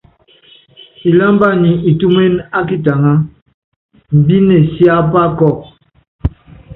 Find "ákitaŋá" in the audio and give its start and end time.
2.59-3.11